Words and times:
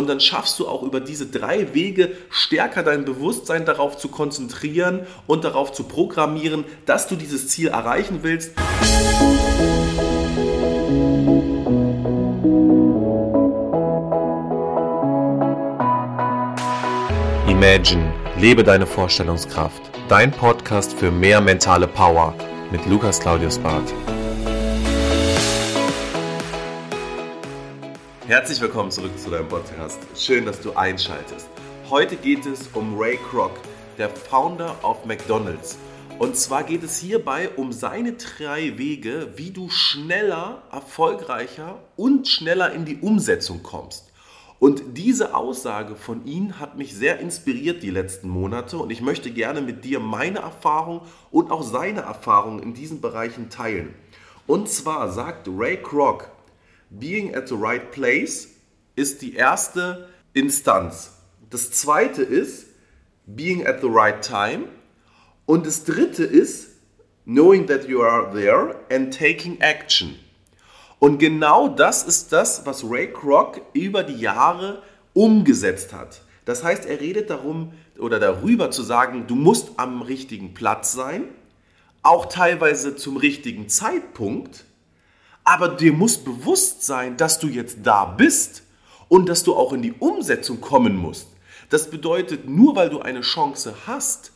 und 0.00 0.08
dann 0.08 0.18
schaffst 0.18 0.58
du 0.58 0.66
auch 0.66 0.82
über 0.82 0.98
diese 0.98 1.26
drei 1.26 1.74
Wege 1.74 2.12
stärker 2.30 2.82
dein 2.82 3.04
Bewusstsein 3.04 3.66
darauf 3.66 3.98
zu 3.98 4.08
konzentrieren 4.08 5.06
und 5.26 5.44
darauf 5.44 5.72
zu 5.72 5.84
programmieren, 5.84 6.64
dass 6.86 7.06
du 7.06 7.16
dieses 7.16 7.48
Ziel 7.48 7.68
erreichen 7.68 8.20
willst. 8.22 8.52
Imagine, 17.46 18.12
lebe 18.38 18.64
deine 18.64 18.86
Vorstellungskraft. 18.86 19.82
Dein 20.08 20.32
Podcast 20.32 20.94
für 20.94 21.10
mehr 21.10 21.42
mentale 21.42 21.86
Power 21.86 22.34
mit 22.72 22.86
Lukas 22.86 23.20
Claudius 23.20 23.58
Barth. 23.58 23.92
Herzlich 28.30 28.60
willkommen 28.60 28.92
zurück 28.92 29.18
zu 29.18 29.28
deinem 29.28 29.48
Podcast. 29.48 29.98
Schön, 30.14 30.44
dass 30.44 30.60
du 30.60 30.72
einschaltest. 30.74 31.48
Heute 31.90 32.14
geht 32.14 32.46
es 32.46 32.68
um 32.74 32.96
Ray 32.96 33.18
Kroc, 33.28 33.50
der 33.98 34.08
Founder 34.08 34.76
of 34.84 35.04
McDonald's. 35.04 35.76
Und 36.20 36.36
zwar 36.36 36.62
geht 36.62 36.84
es 36.84 36.96
hierbei 36.96 37.50
um 37.56 37.72
seine 37.72 38.12
drei 38.12 38.78
Wege, 38.78 39.32
wie 39.34 39.50
du 39.50 39.68
schneller, 39.68 40.62
erfolgreicher 40.70 41.80
und 41.96 42.28
schneller 42.28 42.72
in 42.72 42.84
die 42.84 43.00
Umsetzung 43.00 43.64
kommst. 43.64 44.12
Und 44.60 44.96
diese 44.96 45.34
Aussage 45.34 45.96
von 45.96 46.24
ihm 46.24 46.60
hat 46.60 46.78
mich 46.78 46.94
sehr 46.94 47.18
inspiriert 47.18 47.82
die 47.82 47.90
letzten 47.90 48.28
Monate 48.28 48.78
und 48.78 48.90
ich 48.90 49.00
möchte 49.00 49.32
gerne 49.32 49.60
mit 49.60 49.84
dir 49.84 49.98
meine 49.98 50.38
Erfahrung 50.38 51.00
und 51.32 51.50
auch 51.50 51.64
seine 51.64 52.02
Erfahrung 52.02 52.62
in 52.62 52.74
diesen 52.74 53.00
Bereichen 53.00 53.50
teilen. 53.50 53.92
Und 54.46 54.68
zwar 54.68 55.10
sagt 55.10 55.48
Ray 55.48 55.78
Kroc, 55.82 56.30
Being 56.90 57.34
at 57.34 57.48
the 57.48 57.54
right 57.54 57.90
place 57.92 58.48
ist 58.96 59.22
die 59.22 59.34
erste 59.34 60.08
Instanz. 60.32 61.12
Das 61.48 61.70
zweite 61.70 62.22
ist 62.22 62.66
Being 63.26 63.66
at 63.66 63.80
the 63.80 63.88
right 63.88 64.20
time. 64.22 64.64
Und 65.46 65.66
das 65.66 65.84
dritte 65.84 66.24
ist 66.24 66.68
Knowing 67.24 67.66
that 67.68 67.86
you 67.86 68.02
are 68.02 68.32
there 68.32 68.74
and 68.90 69.16
taking 69.16 69.60
action. 69.60 70.16
Und 70.98 71.18
genau 71.18 71.68
das 71.68 72.02
ist 72.02 72.32
das, 72.32 72.66
was 72.66 72.82
Ray 72.84 73.12
Kroc 73.12 73.60
über 73.72 74.02
die 74.02 74.20
Jahre 74.20 74.82
umgesetzt 75.12 75.92
hat. 75.92 76.22
Das 76.44 76.64
heißt, 76.64 76.86
er 76.86 77.00
redet 77.00 77.30
darum 77.30 77.72
oder 77.98 78.18
darüber 78.18 78.72
zu 78.72 78.82
sagen, 78.82 79.26
du 79.28 79.36
musst 79.36 79.70
am 79.76 80.02
richtigen 80.02 80.54
Platz 80.54 80.92
sein, 80.92 81.24
auch 82.02 82.26
teilweise 82.26 82.96
zum 82.96 83.16
richtigen 83.16 83.68
Zeitpunkt 83.68 84.64
aber 85.44 85.68
dir 85.68 85.92
muss 85.92 86.18
bewusst 86.18 86.84
sein, 86.84 87.16
dass 87.16 87.38
du 87.38 87.48
jetzt 87.48 87.78
da 87.82 88.04
bist 88.04 88.62
und 89.08 89.28
dass 89.28 89.42
du 89.42 89.54
auch 89.54 89.72
in 89.72 89.82
die 89.82 89.92
Umsetzung 89.92 90.60
kommen 90.60 90.96
musst. 90.96 91.28
Das 91.68 91.90
bedeutet, 91.90 92.48
nur 92.48 92.76
weil 92.76 92.90
du 92.90 93.00
eine 93.00 93.20
Chance 93.20 93.74
hast, 93.86 94.32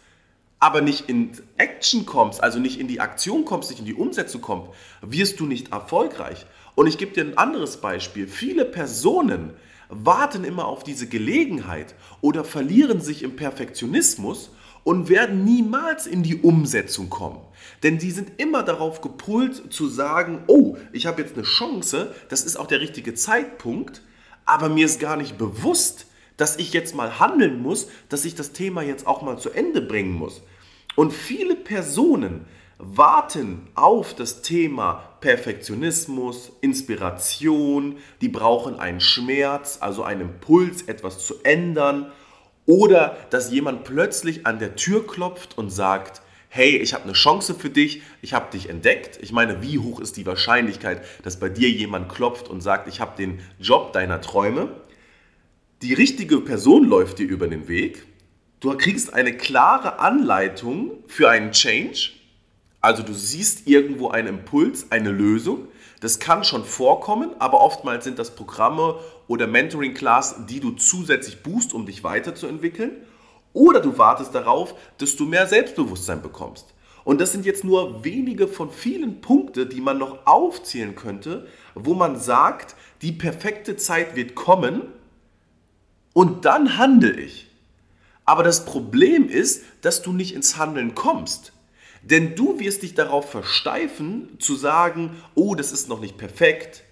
aber 0.61 0.81
nicht 0.81 1.09
in 1.09 1.33
Action 1.57 2.07
kommst, 2.07 2.43
also 2.43 2.59
nicht 2.59 2.81
in 2.81 2.89
die 2.89 3.01
Aktion 3.01 3.45
kommst, 3.45 3.71
nicht 3.71 3.81
in 3.81 3.87
die 3.87 3.95
Umsetzung 3.95 4.41
kommst, 4.41 4.71
wirst 5.03 5.41
du 5.41 5.47
nicht 5.47 5.73
erfolgreich. 5.73 6.47
Und 6.75 6.87
ich 6.87 6.97
gebe 6.97 7.13
dir 7.13 7.25
ein 7.25 7.37
anderes 7.39 7.79
Beispiel. 7.79 8.27
Viele 8.27 8.65
Personen 8.65 9.53
warten 9.89 10.45
immer 10.45 10.67
auf 10.67 10.83
diese 10.83 11.07
Gelegenheit 11.07 11.95
oder 12.21 12.45
verlieren 12.45 13.01
sich 13.01 13.23
im 13.23 13.37
Perfektionismus 13.37 14.51
und 14.85 15.09
werden 15.09 15.45
niemals 15.45 16.07
in 16.07 16.23
die 16.23 16.37
Umsetzung 16.37 17.11
kommen. 17.11 17.41
Denn 17.83 17.99
die 17.99 18.11
sind 18.11 18.33
immer 18.37 18.63
darauf 18.63 19.01
gepult 19.01 19.73
zu 19.73 19.89
sagen, 19.89 20.45
oh, 20.47 20.77
ich 20.93 21.07
habe 21.07 21.23
jetzt 21.23 21.35
eine 21.35 21.43
Chance, 21.43 22.15
das 22.29 22.45
ist 22.45 22.57
auch 22.57 22.67
der 22.67 22.81
richtige 22.81 23.15
Zeitpunkt, 23.15 24.03
aber 24.45 24.69
mir 24.69 24.85
ist 24.85 25.01
gar 25.01 25.17
nicht 25.17 25.39
bewusst, 25.39 26.07
dass 26.37 26.57
ich 26.57 26.73
jetzt 26.73 26.95
mal 26.95 27.19
handeln 27.19 27.63
muss, 27.63 27.89
dass 28.09 28.25
ich 28.25 28.35
das 28.35 28.53
Thema 28.53 28.83
jetzt 28.83 29.07
auch 29.07 29.23
mal 29.23 29.39
zu 29.39 29.51
Ende 29.51 29.81
bringen 29.81 30.13
muss. 30.13 30.43
Und 30.97 31.13
viele 31.13 31.57
Personen 31.57 32.45
warten 32.79 33.69
auf 33.75 34.15
das 34.15 34.43
Thema 34.43 35.17
Perfektionismus, 35.21 36.53
Inspiration, 36.61 37.97
die 38.21 38.29
brauchen 38.29 38.79
einen 38.79 39.01
Schmerz, 39.01 39.79
also 39.81 40.03
einen 40.03 40.23
Impuls, 40.23 40.83
etwas 40.83 41.25
zu 41.25 41.37
ändern 41.45 42.13
oder 42.67 43.17
dass 43.31 43.51
jemand 43.51 43.85
plötzlich 43.85 44.47
an 44.47 44.59
der 44.59 44.77
Tür 44.77 45.07
klopft 45.07 45.59
und 45.59 45.71
sagt, 45.71 46.23
hey, 46.49 46.77
ich 46.77 46.95
habe 46.95 47.05
eine 47.05 47.15
Chance 47.15 47.55
für 47.55 47.69
dich, 47.69 48.03
ich 48.23 48.33
habe 48.33 48.53
dich 48.53 48.69
entdeckt. 48.69 49.19
Ich 49.21 49.33
meine, 49.33 49.61
wie 49.61 49.81
hoch 49.81 49.99
ist 49.99 50.17
die 50.17 50.25
Wahrscheinlichkeit, 50.25 51.05
dass 51.25 51.41
bei 51.41 51.49
dir 51.49 51.69
jemand 51.69 52.09
klopft 52.09 52.49
und 52.49 52.61
sagt, 52.61 52.87
ich 52.87 53.01
habe 53.01 53.17
den 53.17 53.41
Job 53.59 53.93
deiner 53.93 54.21
Träume? 54.21 54.69
Die 55.83 55.95
richtige 55.95 56.41
Person 56.41 56.85
läuft 56.85 57.19
dir 57.19 57.27
über 57.27 57.49
den 57.49 57.67
Weg. 57.67 58.07
Du 58.61 58.75
kriegst 58.77 59.13
eine 59.13 59.37
klare 59.37 59.99
Anleitung 59.99 60.93
für 61.09 61.29
einen 61.29 61.51
Change. 61.51 62.13
Also 62.81 63.03
du 63.03 63.13
siehst 63.13 63.67
irgendwo 63.67 64.09
einen 64.09 64.29
Impuls, 64.29 64.93
eine 64.93 65.11
Lösung. 65.11 65.69
Das 66.01 66.19
kann 66.19 66.45
schon 66.45 66.65
vorkommen, 66.65 67.31
aber 67.39 67.61
oftmals 67.61 68.05
sind 68.05 68.19
das 68.19 68.35
Programme 68.35 68.97
oder 69.27 69.47
Mentoring-Class, 69.47 70.47
die 70.49 70.61
du 70.61 70.73
zusätzlich 70.73 71.43
boost, 71.43 71.73
um 71.73 71.87
dich 71.87 72.05
weiterzuentwickeln. 72.05 72.93
Oder 73.53 73.81
du 73.81 73.97
wartest 73.99 74.35
darauf, 74.35 74.75
dass 74.99 75.17
du 75.17 75.25
mehr 75.25 75.47
Selbstbewusstsein 75.47 76.21
bekommst. 76.21 76.75
Und 77.05 77.21
das 77.21 77.33
sind 77.33 77.45
jetzt 77.45 77.65
nur 77.65 78.05
wenige 78.05 78.49
von 78.49 78.71
vielen 78.71 79.21
Punkten, 79.21 79.69
die 79.69 79.81
man 79.81 79.99
noch 79.99 80.27
aufzählen 80.27 80.95
könnte, 80.95 81.47
wo 81.75 81.95
man 81.95 82.19
sagt, 82.19 82.75
die 83.03 83.13
perfekte 83.13 83.77
Zeit 83.77 84.17
wird 84.17 84.35
kommen 84.35 84.83
und 86.15 86.47
dann 86.47 86.79
handle 86.79 87.13
ich. 87.13 87.51
Aber 88.25 88.43
das 88.43 88.65
Problem 88.65 89.29
ist, 89.29 89.65
dass 89.83 90.03
du 90.03 90.13
nicht 90.13 90.35
ins 90.35 90.57
Handeln 90.57 90.95
kommst. 90.95 91.53
Denn 92.05 92.35
du 92.35 92.59
wirst 92.61 92.83
dich 92.83 92.95
darauf 92.95 93.31
versteifen, 93.31 94.37
zu 94.39 94.57
sagen, 94.57 95.17
oh, 95.35 95.55
das 95.55 95.73
ist 95.73 95.89
noch 95.89 96.01
nicht 96.01 96.19
perfekt. 96.19 96.85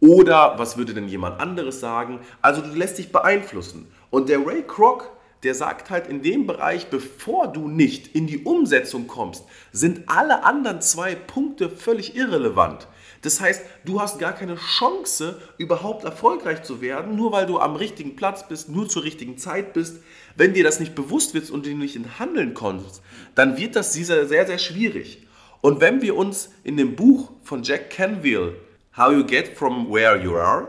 Oder 0.00 0.58
was 0.58 0.76
würde 0.76 0.94
denn 0.94 1.08
jemand 1.08 1.40
anderes 1.40 1.80
sagen? 1.80 2.20
Also 2.40 2.62
du 2.62 2.74
lässt 2.74 2.98
dich 2.98 3.12
beeinflussen. 3.12 3.86
Und 4.10 4.28
der 4.28 4.44
Ray 4.44 4.62
Kroc, 4.62 5.10
der 5.44 5.54
sagt 5.54 5.90
halt 5.90 6.08
in 6.08 6.22
dem 6.22 6.46
Bereich, 6.46 6.88
bevor 6.88 7.48
du 7.48 7.68
nicht 7.68 8.14
in 8.14 8.26
die 8.26 8.38
Umsetzung 8.38 9.06
kommst, 9.06 9.44
sind 9.72 10.08
alle 10.08 10.42
anderen 10.42 10.80
zwei 10.80 11.14
Punkte 11.14 11.68
völlig 11.68 12.16
irrelevant. 12.16 12.88
Das 13.22 13.40
heißt, 13.40 13.62
du 13.84 14.00
hast 14.00 14.18
gar 14.18 14.32
keine 14.32 14.56
Chance, 14.56 15.40
überhaupt 15.56 16.04
erfolgreich 16.04 16.62
zu 16.62 16.80
werden, 16.80 17.16
nur 17.16 17.32
weil 17.32 17.46
du 17.46 17.58
am 17.58 17.76
richtigen 17.76 18.16
Platz 18.16 18.46
bist, 18.48 18.68
nur 18.68 18.88
zur 18.88 19.04
richtigen 19.04 19.38
Zeit 19.38 19.72
bist. 19.72 20.02
Wenn 20.36 20.52
dir 20.52 20.64
das 20.64 20.80
nicht 20.80 20.94
bewusst 20.94 21.32
wird 21.32 21.50
und 21.50 21.64
du 21.64 21.70
nicht 21.70 21.96
in 21.96 22.18
Handeln 22.18 22.52
kommst, 22.52 23.02
dann 23.34 23.56
wird 23.56 23.76
das 23.76 23.94
sehr, 23.94 24.26
sehr 24.26 24.58
schwierig. 24.58 25.26
Und 25.62 25.80
wenn 25.80 26.02
wir 26.02 26.16
uns 26.16 26.50
in 26.64 26.76
dem 26.76 26.96
Buch 26.96 27.30
von 27.42 27.62
Jack 27.62 27.88
Canville, 27.88 28.56
How 28.96 29.12
You 29.12 29.24
Get 29.24 29.56
From 29.56 29.90
Where 29.90 30.22
You 30.22 30.36
Are, 30.36 30.68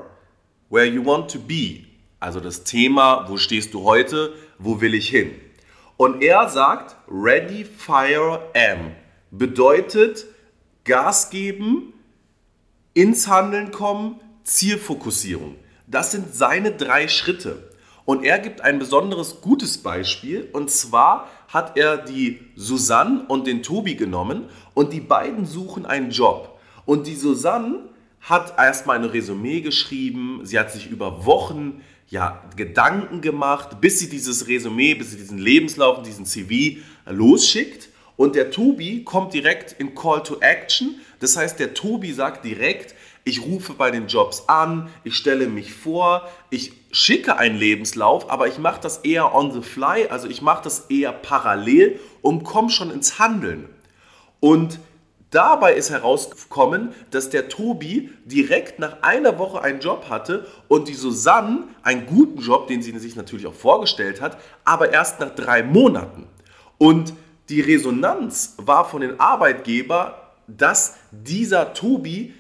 Where 0.70 0.86
You 0.86 1.06
Want 1.06 1.30
to 1.32 1.40
Be, 1.40 1.82
also 2.22 2.40
das 2.40 2.64
Thema, 2.64 3.26
wo 3.28 3.36
stehst 3.36 3.74
du 3.74 3.84
heute, 3.84 4.34
wo 4.60 4.82
will 4.82 4.94
ich 4.94 5.10
hin? 5.10 5.32
Und 5.98 6.22
er 6.22 6.50
sagt, 6.50 6.96
Ready, 7.10 7.66
Fire, 7.66 8.42
Am 8.54 8.92
bedeutet 9.32 10.26
Gas 10.84 11.30
geben, 11.30 11.94
ins 12.94 13.28
Handeln 13.28 13.72
kommen, 13.72 14.20
Zielfokussierung. 14.44 15.56
Das 15.88 16.12
sind 16.12 16.34
seine 16.34 16.72
drei 16.72 17.08
Schritte. 17.08 17.72
Und 18.06 18.24
er 18.24 18.40
gibt 18.40 18.62
ein 18.62 18.78
besonderes 18.80 19.42
gutes 19.42 19.80
Beispiel. 19.80 20.48
Und 20.54 20.70
zwar 20.70 21.28
hat 21.48 21.78
er 21.78 21.98
die 21.98 22.40
Susanne 22.56 23.26
und 23.28 23.48
den 23.48 23.64
Tobi 23.64 23.96
genommen 23.96 24.46
und 24.74 24.94
die 24.94 25.02
beiden 25.02 25.46
suchen 25.46 25.86
einen 25.86 26.12
Job. 26.12 26.60
Und 26.86 27.08
die 27.08 27.16
Susanne 27.16 27.90
hat 28.22 28.58
erstmal 28.58 28.98
ein 28.98 29.06
Resümee 29.06 29.62
geschrieben. 29.62 30.42
Sie 30.44 30.60
hat 30.60 30.72
sich 30.72 30.90
über 30.90 31.26
Wochen 31.26 31.82
ja, 32.10 32.44
Gedanken 32.56 33.22
gemacht, 33.22 33.82
bis 33.82 34.00
sie 34.00 34.10
dieses 34.10 34.48
Resümee, 34.48 34.94
bis 34.94 35.12
sie 35.12 35.18
diesen 35.18 35.38
Lebenslauf, 35.38 36.04
diesen 36.04 36.26
CV 36.26 36.80
losschickt. 37.06 37.90
Und 38.18 38.36
der 38.36 38.52
Tobi 38.52 39.04
kommt 39.04 39.34
direkt 39.34 39.74
in 39.74 39.94
Call 39.96 40.24
to 40.24 40.38
Action. 40.40 40.96
Das 41.20 41.36
heißt, 41.36 41.60
der 41.60 41.74
Tobi 41.74 42.14
sagt 42.14 42.46
direkt, 42.46 42.96
ich 43.28 43.42
rufe 43.42 43.74
bei 43.74 43.90
den 43.90 44.08
Jobs 44.08 44.48
an, 44.48 44.90
ich 45.04 45.16
stelle 45.16 45.48
mich 45.48 45.74
vor, 45.74 46.30
ich 46.52 46.74
schicke 46.92 47.38
einen 47.38 47.58
Lebenslauf, 47.58 48.30
aber 48.30 48.48
ich 48.48 48.60
mache 48.60 48.80
das 48.80 49.00
eher 49.00 49.34
on 49.34 49.52
the 49.52 49.62
fly, 49.62 50.08
also 50.10 50.30
ich 50.30 50.44
mache 50.44 50.64
das 50.64 50.82
eher 50.92 51.12
parallel 51.12 52.00
und 52.22 52.44
komme 52.44 52.70
schon 52.70 52.92
ins 52.92 53.18
Handeln. 53.18 53.68
Und 54.40 54.80
dabei 55.36 55.74
ist 55.74 55.90
herausgekommen, 55.90 56.94
dass 57.12 57.30
der 57.30 57.50
Tobi 57.50 58.10
direkt 58.24 58.80
nach 58.80 59.02
einer 59.02 59.38
Woche 59.38 59.62
einen 59.62 59.82
Job 59.82 60.10
hatte 60.10 60.48
und 60.68 60.88
die 60.88 60.94
Susanne 60.94 61.64
einen 61.84 62.06
guten 62.06 62.40
Job, 62.40 62.68
den 62.68 62.82
sie 62.82 62.98
sich 62.98 63.16
natürlich 63.16 63.46
auch 63.46 63.54
vorgestellt 63.54 64.22
hat, 64.22 64.38
aber 64.64 64.94
erst 64.94 65.20
nach 65.20 65.36
drei 65.36 65.62
Monaten. 65.62 66.28
Und 66.78 67.14
die 67.50 67.62
Resonanz 67.62 68.56
war 68.58 68.86
von 68.86 69.02
den 69.02 69.20
Arbeitgebern, 69.20 70.14
dass 70.48 70.96
dieser 71.12 71.74
Tobi 71.74 72.34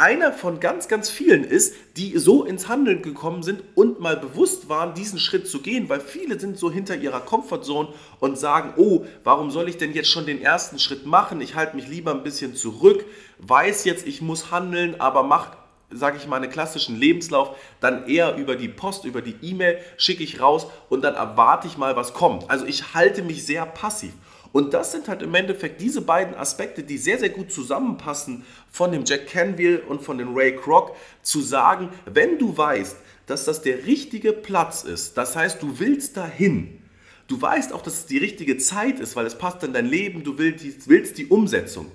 einer 0.00 0.32
von 0.32 0.60
ganz, 0.60 0.88
ganz 0.88 1.10
vielen 1.10 1.44
ist, 1.44 1.74
die 1.98 2.16
so 2.16 2.44
ins 2.44 2.68
Handeln 2.68 3.02
gekommen 3.02 3.42
sind 3.42 3.62
und 3.74 4.00
mal 4.00 4.16
bewusst 4.16 4.70
waren, 4.70 4.94
diesen 4.94 5.18
Schritt 5.18 5.46
zu 5.46 5.60
gehen, 5.60 5.90
weil 5.90 6.00
viele 6.00 6.40
sind 6.40 6.58
so 6.58 6.70
hinter 6.70 6.96
ihrer 6.96 7.20
Comfortzone 7.20 7.90
und 8.18 8.38
sagen, 8.38 8.72
oh, 8.78 9.04
warum 9.24 9.50
soll 9.50 9.68
ich 9.68 9.76
denn 9.76 9.92
jetzt 9.92 10.08
schon 10.08 10.24
den 10.24 10.40
ersten 10.40 10.78
Schritt 10.78 11.04
machen? 11.04 11.42
Ich 11.42 11.54
halte 11.54 11.76
mich 11.76 11.86
lieber 11.86 12.12
ein 12.12 12.22
bisschen 12.22 12.54
zurück, 12.56 13.04
weiß 13.40 13.84
jetzt, 13.84 14.06
ich 14.06 14.22
muss 14.22 14.50
handeln, 14.50 14.98
aber 14.98 15.22
mach 15.22 15.60
sage 15.92 16.18
ich 16.18 16.28
mal, 16.28 16.36
einen 16.36 16.52
klassischen 16.52 16.96
Lebenslauf, 16.96 17.56
dann 17.80 18.06
eher 18.06 18.36
über 18.36 18.54
die 18.54 18.68
Post, 18.68 19.04
über 19.04 19.22
die 19.22 19.34
E-Mail 19.42 19.78
schicke 19.96 20.22
ich 20.22 20.40
raus 20.40 20.68
und 20.88 21.02
dann 21.02 21.14
erwarte 21.14 21.66
ich 21.66 21.76
mal, 21.76 21.96
was 21.96 22.14
kommt. 22.14 22.48
Also 22.48 22.64
ich 22.64 22.94
halte 22.94 23.22
mich 23.22 23.44
sehr 23.44 23.66
passiv. 23.66 24.12
Und 24.52 24.74
das 24.74 24.92
sind 24.92 25.08
halt 25.08 25.22
im 25.22 25.34
Endeffekt 25.34 25.80
diese 25.80 26.00
beiden 26.00 26.34
Aspekte, 26.34 26.82
die 26.82 26.98
sehr, 26.98 27.18
sehr 27.18 27.28
gut 27.28 27.52
zusammenpassen 27.52 28.44
von 28.70 28.90
dem 28.90 29.04
Jack 29.04 29.28
Canville 29.28 29.82
und 29.82 30.02
von 30.02 30.18
dem 30.18 30.34
Ray 30.34 30.56
Kroc, 30.56 30.96
zu 31.22 31.40
sagen, 31.40 31.90
wenn 32.06 32.38
du 32.38 32.56
weißt, 32.56 32.96
dass 33.26 33.44
das 33.44 33.62
der 33.62 33.86
richtige 33.86 34.32
Platz 34.32 34.82
ist, 34.82 35.16
das 35.16 35.36
heißt, 35.36 35.62
du 35.62 35.78
willst 35.78 36.16
dahin, 36.16 36.82
du 37.28 37.40
weißt 37.40 37.72
auch, 37.72 37.82
dass 37.82 37.98
es 37.98 38.06
die 38.06 38.18
richtige 38.18 38.58
Zeit 38.58 38.98
ist, 38.98 39.14
weil 39.14 39.26
es 39.26 39.38
passt 39.38 39.62
in 39.62 39.72
dein 39.72 39.86
Leben, 39.86 40.24
du 40.24 40.36
willst, 40.36 40.88
willst 40.88 41.16
die 41.16 41.26
Umsetzung 41.26 41.86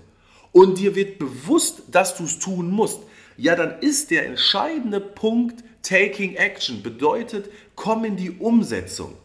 und 0.53 0.77
dir 0.77 0.95
wird 0.95 1.19
bewusst, 1.19 1.83
dass 1.91 2.15
du 2.15 2.23
es 2.23 2.39
tun 2.39 2.71
musst, 2.71 3.01
ja, 3.35 3.57
dann 3.57 3.81
ist 3.81 4.11
der 4.11 4.25
entscheidende 4.25 5.01
Punkt 5.01 5.61
Taking 5.81 6.35
Action, 6.35 6.81
bedeutet, 6.81 7.51
komm 7.75 8.05
in 8.05 8.15
die 8.15 8.31
Umsetzung. 8.31 9.15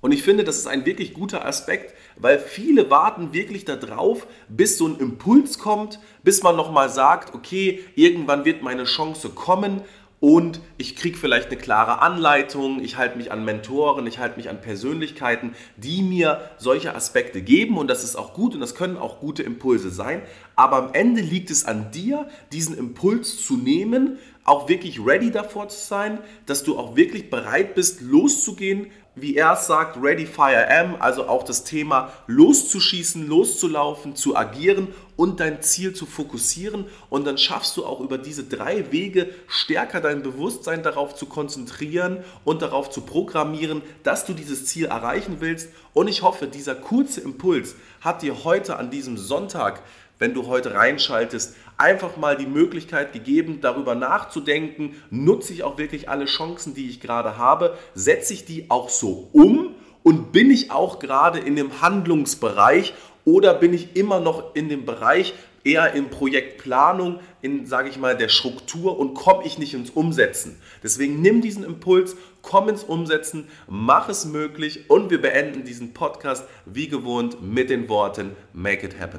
Und 0.00 0.12
ich 0.12 0.22
finde, 0.22 0.44
das 0.44 0.56
ist 0.56 0.66
ein 0.66 0.86
wirklich 0.86 1.12
guter 1.12 1.44
Aspekt, 1.44 1.94
weil 2.16 2.38
viele 2.38 2.90
warten 2.90 3.32
wirklich 3.34 3.64
darauf, 3.64 4.26
bis 4.48 4.78
so 4.78 4.86
ein 4.86 4.98
Impuls 4.98 5.58
kommt, 5.58 6.00
bis 6.22 6.42
man 6.42 6.56
nochmal 6.56 6.88
sagt, 6.88 7.34
okay, 7.34 7.84
irgendwann 7.96 8.44
wird 8.44 8.62
meine 8.62 8.84
Chance 8.84 9.28
kommen 9.30 9.82
und 10.20 10.60
ich 10.76 10.96
kriege 10.96 11.16
vielleicht 11.16 11.48
eine 11.48 11.56
klare 11.56 12.02
Anleitung, 12.02 12.82
ich 12.84 12.98
halte 12.98 13.16
mich 13.16 13.32
an 13.32 13.42
Mentoren, 13.44 14.06
ich 14.06 14.18
halte 14.18 14.36
mich 14.36 14.50
an 14.50 14.60
Persönlichkeiten, 14.60 15.54
die 15.76 16.02
mir 16.02 16.50
solche 16.58 16.94
Aspekte 16.94 17.40
geben 17.40 17.78
und 17.78 17.88
das 17.88 18.04
ist 18.04 18.16
auch 18.16 18.34
gut 18.34 18.54
und 18.54 18.60
das 18.60 18.74
können 18.74 18.98
auch 18.98 19.18
gute 19.18 19.42
Impulse 19.42 19.90
sein, 19.90 20.20
aber 20.56 20.76
am 20.76 20.92
Ende 20.92 21.22
liegt 21.22 21.50
es 21.50 21.64
an 21.64 21.90
dir, 21.90 22.28
diesen 22.52 22.76
Impuls 22.76 23.44
zu 23.44 23.56
nehmen, 23.56 24.18
auch 24.44 24.68
wirklich 24.68 25.04
ready 25.04 25.30
davor 25.30 25.68
zu 25.68 25.86
sein, 25.86 26.18
dass 26.44 26.64
du 26.64 26.78
auch 26.78 26.96
wirklich 26.96 27.30
bereit 27.30 27.74
bist, 27.74 28.02
loszugehen, 28.02 28.88
wie 29.14 29.36
er 29.36 29.54
es 29.54 29.66
sagt, 29.66 30.00
Ready 30.00 30.26
Fire 30.26 30.68
Am, 30.70 30.96
also 31.00 31.26
auch 31.28 31.42
das 31.42 31.64
Thema 31.64 32.12
loszuschießen, 32.26 33.26
loszulaufen, 33.26 34.14
zu 34.14 34.36
agieren 34.36 34.88
und 35.16 35.40
dein 35.40 35.62
Ziel 35.62 35.92
zu 35.94 36.06
fokussieren. 36.06 36.86
Und 37.08 37.26
dann 37.26 37.36
schaffst 37.36 37.76
du 37.76 37.84
auch 37.84 38.00
über 38.00 38.18
diese 38.18 38.44
drei 38.44 38.90
Wege 38.92 39.28
stärker 39.48 40.00
dein 40.00 40.22
Bewusstsein 40.22 40.82
darauf 40.82 41.14
zu 41.14 41.26
konzentrieren 41.26 42.24
und 42.44 42.62
darauf 42.62 42.90
zu 42.90 43.00
programmieren, 43.02 43.82
dass 44.04 44.24
du 44.24 44.32
dieses 44.32 44.66
Ziel 44.66 44.86
erreichen 44.86 45.36
willst. 45.40 45.70
Und 45.92 46.08
ich 46.08 46.22
hoffe, 46.22 46.46
dieser 46.46 46.74
kurze 46.74 47.20
Impuls 47.20 47.74
hat 48.00 48.22
dir 48.22 48.44
heute 48.44 48.76
an 48.76 48.90
diesem 48.90 49.18
Sonntag 49.18 49.82
wenn 50.20 50.34
du 50.34 50.46
heute 50.46 50.74
reinschaltest, 50.74 51.56
einfach 51.76 52.16
mal 52.16 52.36
die 52.36 52.46
Möglichkeit 52.46 53.12
gegeben, 53.12 53.58
darüber 53.60 53.96
nachzudenken, 53.96 54.94
nutze 55.10 55.52
ich 55.52 55.64
auch 55.64 55.78
wirklich 55.78 56.08
alle 56.08 56.26
Chancen, 56.26 56.74
die 56.74 56.88
ich 56.88 57.00
gerade 57.00 57.38
habe, 57.38 57.76
setze 57.94 58.34
ich 58.34 58.44
die 58.44 58.70
auch 58.70 58.90
so 58.90 59.28
um 59.32 59.74
und 60.02 60.30
bin 60.30 60.50
ich 60.50 60.70
auch 60.70 60.98
gerade 60.98 61.38
in 61.38 61.56
dem 61.56 61.80
Handlungsbereich 61.80 62.94
oder 63.24 63.54
bin 63.54 63.72
ich 63.72 63.96
immer 63.96 64.20
noch 64.20 64.54
in 64.54 64.68
dem 64.68 64.84
Bereich 64.84 65.34
eher 65.64 65.92
in 65.94 66.10
Projektplanung, 66.10 67.20
in, 67.42 67.66
sage 67.66 67.88
ich 67.88 67.98
mal, 67.98 68.16
der 68.16 68.28
Struktur 68.28 68.98
und 68.98 69.14
komme 69.14 69.44
ich 69.44 69.58
nicht 69.58 69.74
ins 69.74 69.90
Umsetzen. 69.90 70.60
Deswegen 70.82 71.20
nimm 71.20 71.40
diesen 71.40 71.64
Impuls, 71.64 72.16
komm 72.42 72.68
ins 72.68 72.84
Umsetzen, 72.84 73.48
mach 73.68 74.08
es 74.08 74.24
möglich 74.24 74.88
und 74.88 75.10
wir 75.10 75.20
beenden 75.20 75.64
diesen 75.64 75.92
Podcast 75.92 76.44
wie 76.66 76.88
gewohnt 76.88 77.42
mit 77.42 77.70
den 77.70 77.88
Worten 77.88 78.36
Make 78.52 78.86
it 78.86 78.98
happen. 78.98 79.18